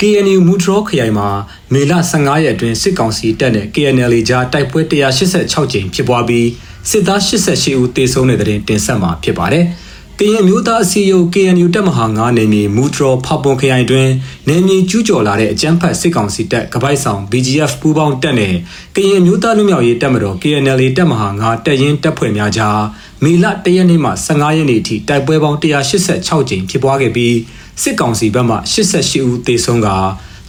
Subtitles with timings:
[0.00, 1.28] KNU မူထရောခရိုင်မှာ
[1.72, 6.48] မေလ15ရက်အတွင်းစစ်ကောင်စီတပ်နဲ့ KNL ကြားတိုက်ပွဲ186ကြိမ်ဖြစ်ပွားပြီး
[6.90, 9.64] စစ်သား88ဦးသေဆုံးတဲ့တဲ့တင်တင်ဆက်မှာဖြစ်ပါတယ်။
[10.20, 14.08] ကရင်မျိုးသားအစည်းအရုံး KNU တပ်မဟာ9နယ်မြေမူထရောဖပွန်ခရိုင်တွင်
[14.48, 18.54] နယ်မြေကျူးကျော်လာတဲ့အကြမ်းဖက်စစ်ကောင်စီတပ်ကပိုက်ဆောင် BGF ပူးပေါင်းတပ်နဲ့
[18.96, 22.80] ကရင်မျိုးသားလူမျိုးရေးတပ်မတော် KNL တပ်မဟာ9တပ်ရင်းတပ်ဖွဲ့များကြား
[23.22, 27.34] မေလ1ရက်နေ့မှ15ရက်နေ့ထိတိုက်ပွဲပေါင်း186ကြိမ်ဖြစ်ပွားခဲ့ပြီး
[27.82, 29.88] စစ်ကောင်စီဘက်မှ88ဦးသေဆုံးက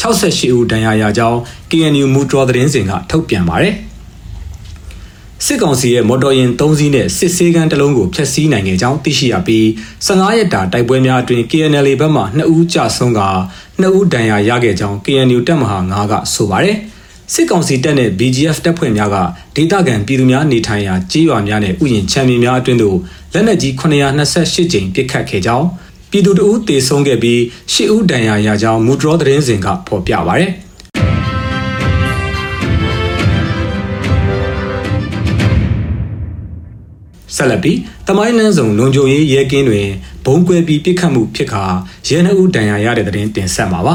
[0.00, 1.38] 68ဦးဒဏ်ရာရကြောင်း
[1.70, 3.74] KNU မူဒရသတင်းစင်ကထုတ်ပြန်ပါတယ်။
[5.44, 9.64] စစ်ကောင်စီရဲ့မော်တော်ယာဉ်၃စီးနဲ့စစ်ဆေးကမ်းတစ်လုံးကိုဖျက်ဆီးနိုင်ခဲ့ကြောင်းသိရှိရပြီး
[10.06, 13.20] 15ရက်တာတိုက်ပွဲများအတွင်း KNL ဘက်မှ2ဦးကြာဆုံးက
[13.82, 16.78] 2ဦးဒဏ်ရာရခဲ့ကြောင်း KNU တပ်မဟာ9ကဆိုပါတယ်။
[17.32, 19.16] စစ်ကောင်စီတပ်နဲ့ BGF တပ်ဖွဲ့များက
[19.56, 22.98] ဒေသခံပြည်သူများနေထိုင်ရာကြေးရွာများနဲ့ဥယျာဉ်ချမ်းမြေများအတွင်းသို့
[23.32, 25.66] လက်နက်ကြီး928ကြိမ်ပစ်ခတ်ခဲ့ကြောင်း
[26.10, 27.40] ပြည်သူတအုပ်တေဆုံးခဲ့ပြီး
[27.72, 30.46] ရှစ်ဦးဒဏ်ရာရကြောင်းမူဒရောသတင်းစင်ကဖော်ပြပါဗျ။
[37.36, 39.88] ဆက်လက်ပြီးတမိုင်းလန်းဆောင်လုံခြုံရေးရဲကင်းတွင်
[40.24, 41.64] ဘုံကွဲပြီးပြစ်ခတ်မှုဖြစ်ခါ
[42.08, 43.94] ရဲနှုပ်ဒဏ်ရာရတဲ့တဲ့တင်တင်ဆက်မှာပါ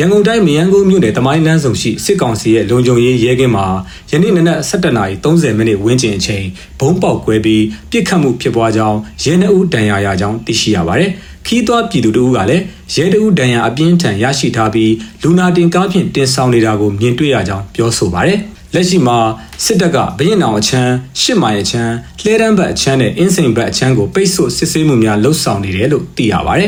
[0.00, 3.66] ရန်ကုန်တိုင်းမယန်းကုန်းမြို့နယ်တမိုင်းလန်းဆောင်ရှိစစ်ကောင်စီရဲ့လုံခြုံရေးရဲကင်းမှာ
[4.10, 6.44] ယနေ့နနက်7:30မိနစ်ဝန်းကျင်အချိန်
[6.80, 11.10] ဘုံပေါက်ကွဲပြီးပြစ်ခတ်မှုဖြစ်ပွားကြောင်းရဲနှုပ်ဒဏ်ရာရကြောင်းသိရှိရပါတယ်။
[11.46, 12.62] ခီးသွွားပြည်သူတို့ကလည်း
[12.94, 18.38] ရဲတအုပ်ဒဏ်ရာအပြင်းထန်ရရှိထားပြီးလူနာတင်ကားဖြင့်တင်ဆောင်နေတာကိုမြင်တွေ့ရကြောင်းပြောဆိုပါတယ်။
[18.74, 19.18] လက်ရှိမှာ
[19.64, 26.62] စစ်တပ်ကဘရင်အောင်အချမ်းရှစ်မိုင်အချမ်းလှဲတန်းဘက်အချမ်းနဲ့အင်းစိန်ဘက်အချမ်းကိုပိတ်ဆို့စစ်ဆေးမှုများလှုပ်ဆောင်နေတယ်လို့သိရပါတ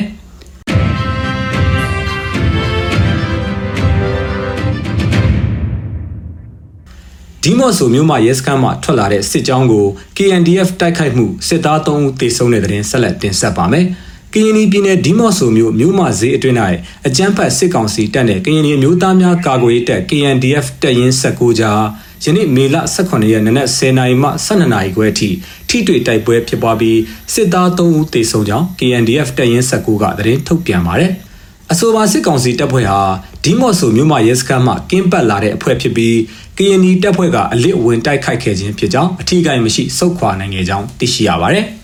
[7.51, 9.87] ဒီမော့ဆိုမြို့မှာရဲစခန်းမှာထွက်လာတဲ့စစ်ကြောင်းကို
[10.17, 13.85] KNDF တိုက်ခိုက်မှုစစ်သား3ဦးသေဆုံးတဲ့တဲ့တင်ဆက်လက်တင်ဆက်ပါမယ်။
[14.33, 16.57] ကရင်ပြည်နယ်ဒီမော့ဆိုမြို့မြို့မဈေးအတွင်း၌
[17.07, 21.83] အကြမ်းဖက်စစ်ကောင်စီတပ်နဲ့ကရင်ပြည်မျိုးသားများကာကွယ်ရေးတပ် KNDF တပ်ရင်း19ကြား
[22.25, 25.31] ယနေ့မေလ18ရက်နနက်10:00နာရီမှ12:00နာရီခွဲအထိ
[25.69, 26.99] ထိတွေ့တိုက်ပွဲဖြစ်ပွားပြီး
[27.35, 31.13] စစ်သား3ဦးသေဆုံးကြောင်း KNDF တပ်ရင်း19ကသတင်းထုတ်ပြန်ပါတယ်။
[31.73, 33.01] အဆိုပါစစ်ကောင်စီတပ်ဖွဲ့ဟာ
[33.45, 36.17] ဒီမော့ဆိုမြို့မှာရဲစခန်းမှကင်းပတ်လာတဲ့အဖွဲ့ဖြစ်ပြီး
[36.59, 41.67] ကရင်ပြည်တပ်ဖွဲ့ကအလစ်ဝင်တိုက်ခိုက်ခဲ့ခြင်းဖြစ်ကြောင်းအထူးကိမရှိစုခွာနိုင်ခဲ့ကြောင်းသိရှိရပါတယ်။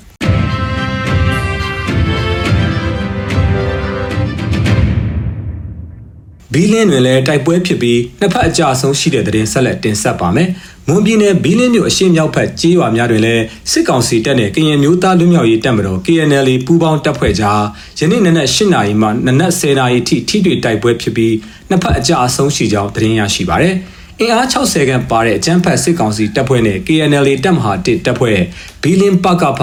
[6.53, 10.49] ဘီလင်းတွင်လည်းတိုက်ပွဲဖြစ်ပြီးနှစ်ဖက်အကြအဆုံးရှိတဲ့တဲ့ဆက်လက်တင်ဆက်ပါမယ်။
[10.89, 17.61] မွန်ပြည်နယ်ဘီလင်းမြို့အရှေ့မြောက်ဘက်ကျေးရွာများတွင်လည်းစစ်ကောင်စီတပ်နဲ့ကရင်မျိုးသားလူမျိုးရေးတပ်မတော် KNL ပူးပေါင်းတပ်ဖွဲ့ကြား
[17.99, 21.35] ယနေ့နနက်၈နာရီမှနနက်10နာရီထိထိတွေ့တိုက်ပွဲဖြစ်ပြီး
[21.69, 23.75] နှစ်ဖက်အကြအဆုံးရှိကြောင်းသတင်းရရှိပါရယ်။
[24.21, 28.39] အင်အား60ခန့်ပါတဲ့အကြမ်းဖက်စစ်ကောင်စီတပ်ဖွဲ့နဲ့ KNL တပ်မဟာ1တပ်ဖွဲ့
[28.83, 29.61] ဘီလင်ပကဖ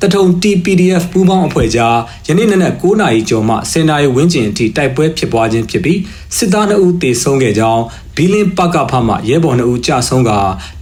[0.00, 6.00] တထုံ TPDF ပူးပေါင်းအဖွဲ့ကြားယနေ့နနက်9နာရီကျော်မှ10နာရီဝန်းကျင်အထိတိုက်ပွဲဖြစ်ပွားခြင်းဖြစ်ပြီး
[6.36, 7.82] စစ်သား2ဦးသေဆုံးခဲ့ကြောင်း
[8.16, 10.30] ဘီလင်ပကဖမှရဲဘော်2ဦးကြာဆုံးက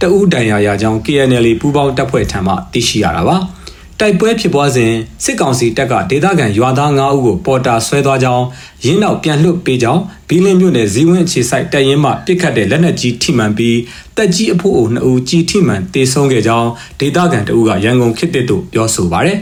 [0.01, 3.37] တအူးဒဏ်ရာရကြောင်း KNL ပူးပေါင်းတပ်ဖွဲ့ထံမှသိရှိရတာပါ။
[3.99, 4.91] တိုက်ပွဲဖြစ်ပွားစဉ်
[5.23, 8.45] စစ်ကောင်စီတပ်ကဒေသခံရွာသား9ဦးကိုပေါ်တာဆွဲသွားကြောင်း
[8.85, 13.77] ရင်းနောက်ပြန်လွတ်ပေးကြောင်းဘီလင်းမြို့နယ်ဇီဝင်းအခြေဆိုင်တပ်ရင်းမှပစ်ခတ်တဲ့လက်နက်ကြီးထိမှန်ပြီး
[14.17, 19.37] တက်ကြီးအဖို့အုပ်2ဦးကြီးထိမှန်တေဆုံးခဲ့ကြောင်းဒေသခံတအုပ်ကရန်ကုန်ခေတ်သစ်သို့ပြောဆိုပါရယ်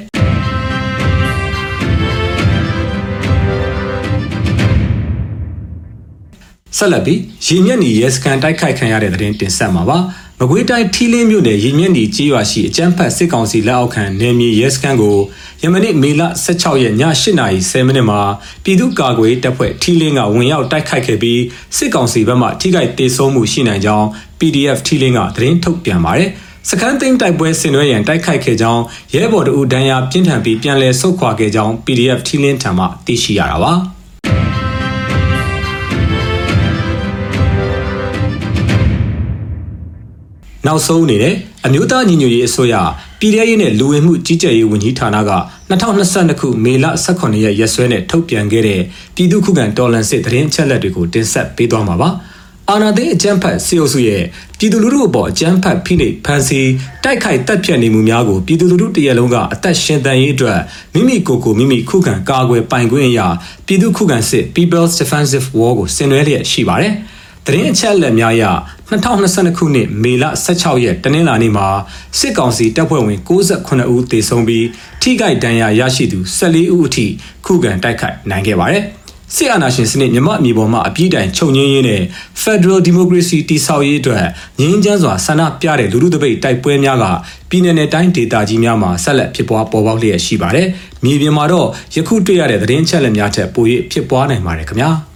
[6.78, 9.98] ဆက်လက်ပြီးရေမျက်နှီရဲစခန်တိုက်ခိုက်ခံရတဲ့တဲ့တင်တင်ဆက်မှာပါ
[10.44, 15.18] မကွေးတိုင်းထီလင်းမြို့နယ်ရည်မြင့်ဒီကြေးရွာရှိအကျန်းဖတ်စစ်ကောင်စီလက်အောက်ခံနယ်မြေရဲစခန်းကို
[15.62, 16.96] ယမနေ့မေလ16ရက်ည
[17.36, 18.22] 8:30မိနစ်မှာ
[18.64, 21.42] ပြည်သူ့ကာကွယ်တပ်ဖွဲ့ထီလင်းကဝင်ရောက်တိုက်ခိုက်ခဲ့ပြီး
[21.78, 24.08] စစ်ကောင်စီဘက်မှထိခိုက်ဒေဆုံးမှုရှိနိုင်ကြောင်း
[24.40, 26.30] PDF ထီလင်းကသတင်းထုတ်ပြန်ပါတယ်။
[26.70, 28.84] စကန်သိန်းတိုက်ပွဲဆင်နွှဲရန်တိုက်ခိုက်ခဲ့ကြောင်း
[29.14, 33.74] ရဲဘော်တို့ဒဏ်ရာပြင်းထန်ပြီးပြန်လည်ဆုတ်ခွာခဲ့ကြောင်း PDF ထီလင်းထံမှသိရှိရတာပါ။
[40.68, 41.36] နောက်ဆုံးအနေနဲ့
[41.66, 42.76] အမျိုးသားညီညွတ်ရေးအစိုးရ
[43.20, 45.32] ပြည်ထရေးနဲ့လူဝင်မှုကြီးကြပ်ရေးဝန်ကြီးဌာနက
[45.72, 48.82] 2022ခုမေလ18ရက်ရက်စွဲနဲ့ထုတ်ပြန်ခဲ့တဲ့
[49.16, 52.10] ပြည်သူ့ခုခံတော်လှန်စစ်သတင်းအချက်အလက်တွေကိုတင်ဆက်ပေးသွားမှာပါ။
[52.70, 54.24] အာဏာသိမ်းအကြမ်းဖက်စီအုပ်စုရဲ့
[54.60, 56.70] ပြည်သူလူထုအပေါ်အကြမ်းဖက်ဖိနှိပ်ဖန်ဆီး
[57.04, 60.60] တိုက်ခိုက်တပ်ဖြတ်နေမှုများကိုပြည်သူလူထုတရက်လုံးကအသက်ရှင်သန်ရေးအတွက်
[60.94, 63.28] မိမိကိုယ်ကိုမိမိခုခံကာကွယ်ပိုင်ခွင့်အရာ
[63.66, 66.94] ပြည်သူခုခံစစ် People's Defensive War ကိုဆင်နွှဲလျက်ရှိပါတယ်။
[67.48, 68.44] သတင်းအချက်အလက်များအရ
[68.90, 71.68] 2022ခုနှစ်မေလ16ရက်တနင်္လာနေ့မှာ
[72.20, 74.66] စစ်ကောင်စီတပ်ဖွဲ့ဝင်68ဦးသေဆုံးပြီး
[75.02, 77.06] ထိခိုက်ဒဏ်ရာရရှိသူ14ဦးအထိ
[77.46, 78.84] ခုခံတိုက်ခိုက်နိုင်ခဲ့ပါတယ်။
[79.36, 82.02] စစ်အာဏာရှင်စနစ်မြမအမည်ပေါ်မှာအပြည့်တိုင်ချုပ်ငင်းရင်းနဲ့
[82.44, 84.26] Federal Democracy တည်ဆောက်ရေးအတွက်
[84.60, 87.06] ငင်းချမ်းစွာဆန္ဒပြတဲ့လူထုတပိတ်တိုက်ပွဲများက
[87.50, 90.68] ပြည်내နဲ့တိုင်းဒေသကြီးများမှာဆက်လက်ဖြစ်ပွားပေါ်ပေါက်လျက်ရှိပါတယ်။
[91.04, 94.92] မြေပြင်မှာတော့ယခုတွေ့ရတဲ့သတင်းချက်လက်များထက်ပို၍ဖြစ်ပွားနိုင်ပါတယ်ခင်ဗျာ။